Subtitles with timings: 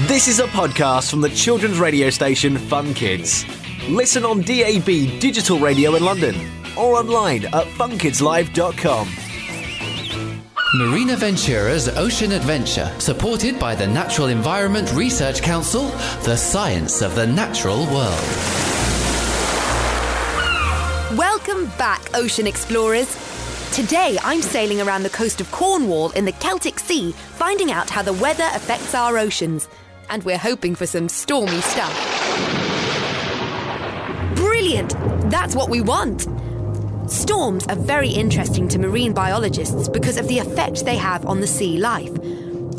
[0.00, 3.46] This is a podcast from the children's radio station Fun Kids.
[3.88, 6.34] Listen on DAB digital radio in London
[6.76, 9.08] or online at funkidslive.com.
[10.74, 15.88] Marina Ventura's Ocean Adventure, supported by the Natural Environment Research Council,
[16.24, 18.20] the science of the natural world.
[21.16, 23.08] Welcome back, ocean explorers.
[23.72, 28.02] Today I'm sailing around the coast of Cornwall in the Celtic Sea, finding out how
[28.02, 29.68] the weather affects our oceans.
[30.08, 31.92] And we're hoping for some stormy stuff.
[34.36, 34.90] Brilliant!
[35.30, 36.26] That's what we want!
[37.10, 41.46] Storms are very interesting to marine biologists because of the effect they have on the
[41.46, 42.10] sea life.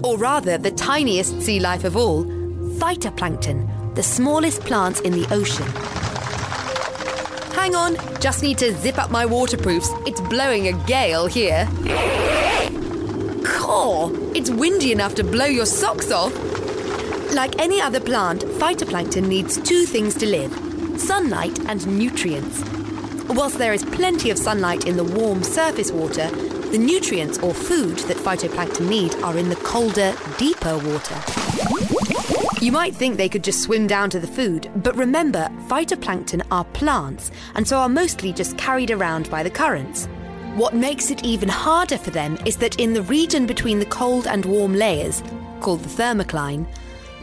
[0.04, 2.26] Or rather, the tiniest sea life of all
[2.78, 5.66] phytoplankton, the smallest plants in the ocean.
[7.54, 9.90] Hang on, just need to zip up my waterproofs.
[10.06, 11.68] It's blowing a gale here.
[13.46, 16.34] Caw, it's windy enough to blow your socks off.
[17.34, 20.54] Like any other plant, phytoplankton needs two things to live
[21.00, 22.64] sunlight and nutrients.
[23.30, 26.30] Whilst there is plenty of sunlight in the warm surface water,
[26.72, 31.16] the nutrients or food that phytoplankton need are in the colder, deeper water.
[32.60, 36.66] You might think they could just swim down to the food, but remember, phytoplankton are
[36.66, 40.08] plants and so are mostly just carried around by the currents.
[40.56, 44.26] What makes it even harder for them is that in the region between the cold
[44.26, 45.22] and warm layers,
[45.60, 46.66] called the thermocline,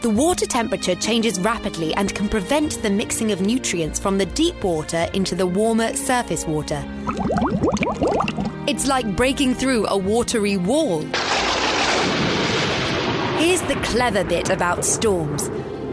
[0.01, 4.63] the water temperature changes rapidly and can prevent the mixing of nutrients from the deep
[4.63, 6.83] water into the warmer surface water.
[8.67, 11.01] It's like breaking through a watery wall.
[13.37, 15.47] Here's the clever bit about storms.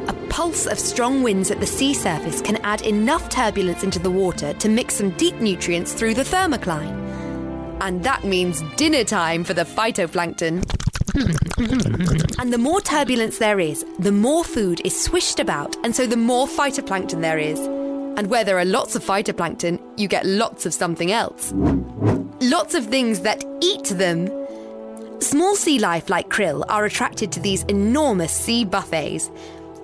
[0.08, 4.10] A pulse of strong winds at the sea surface can add enough turbulence into the
[4.10, 7.00] water to mix some deep nutrients through the thermocline.
[7.80, 10.62] And that means dinner time for the phytoplankton.
[12.42, 16.16] and the more turbulence there is, the more food is swished about, and so the
[16.16, 17.60] more phytoplankton there is.
[17.60, 21.52] And where there are lots of phytoplankton, you get lots of something else.
[22.40, 24.26] Lots of things that eat them.
[25.20, 29.30] Small sea life like krill are attracted to these enormous sea buffets.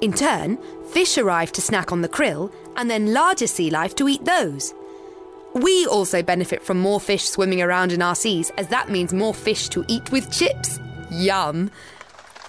[0.01, 0.59] In turn,
[0.91, 4.75] fish arrive to snack on the krill, and then larger sea life to eat those.
[5.55, 9.33] We also benefit from more fish swimming around in our seas, as that means more
[9.33, 10.81] fish to eat with chips.
[11.13, 11.71] Yum.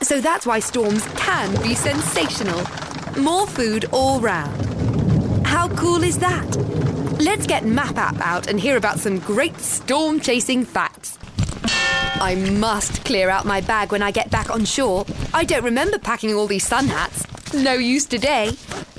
[0.01, 2.61] So that's why storms can be sensational.
[3.17, 5.45] More food all round.
[5.45, 6.47] How cool is that?
[7.19, 11.17] Let's get Map App out and hear about some great storm chasing facts.
[12.21, 15.05] I must clear out my bag when I get back on shore.
[15.33, 17.25] I don't remember packing all these sun hats.
[17.53, 18.51] No use today.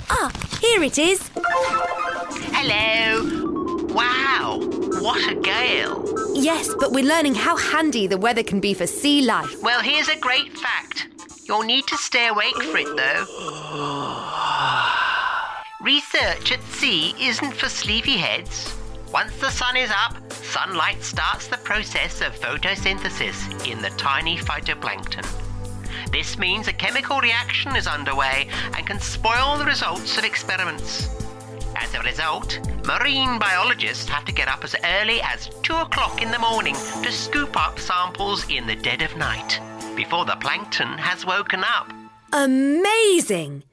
[0.09, 0.31] Ah,
[0.61, 1.29] here it is.
[2.53, 3.87] Hello.
[3.93, 4.59] Wow,
[5.01, 6.10] what a gale.
[6.41, 9.61] Yes, but we're learning how handy the weather can be for sea life.
[9.61, 11.07] Well, here's a great fact.
[11.47, 13.25] You'll need to stay awake for it, though.
[15.81, 18.75] Research at sea isn't for sleepyheads.
[19.13, 25.27] Once the sun is up, sunlight starts the process of photosynthesis in the tiny phytoplankton.
[26.11, 31.20] This means a chemical reaction is underway and can spoil the results of experiments.
[31.75, 36.31] As a result, marine biologists have to get up as early as 2 o'clock in
[36.31, 39.59] the morning to scoop up samples in the dead of night
[39.95, 41.91] before the plankton has woken up.
[42.33, 43.63] Amazing!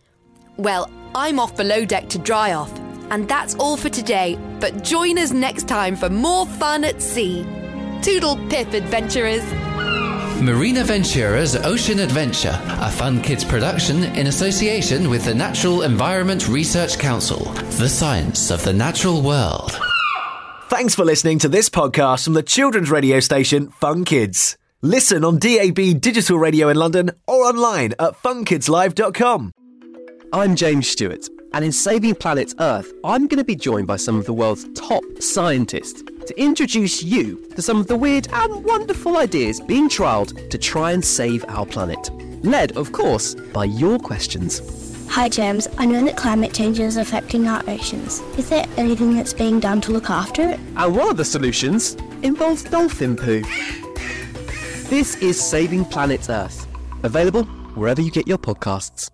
[0.57, 2.73] Well, I'm off below deck to dry off.
[3.11, 7.47] And that's all for today, but join us next time for more fun at sea.
[8.03, 9.43] Toodle pip, adventurers!
[10.41, 16.97] Marina Ventura's Ocean Adventure, a Fun Kids production in association with the Natural Environment Research
[16.97, 17.41] Council,
[17.79, 19.77] the science of the natural world.
[20.69, 24.57] Thanks for listening to this podcast from the children's radio station Fun Kids.
[24.81, 29.51] Listen on DAB digital radio in London or online at funkidslive.com.
[30.33, 34.17] I'm James Stewart, and in Saving Planet Earth, I'm going to be joined by some
[34.17, 39.17] of the world's top scientists to introduce you to some of the weird and wonderful
[39.17, 42.11] ideas being trialled to try and save our planet.
[42.45, 44.61] Led, of course, by your questions.
[45.09, 45.69] Hi, James.
[45.79, 48.21] I know that climate change is affecting our oceans.
[48.37, 50.61] Is there anything that's being done to look after it?
[50.77, 53.43] And one of the solutions involves dolphin poo.
[54.91, 56.67] This is Saving Planet Earth,
[57.05, 59.11] available wherever you get your podcasts.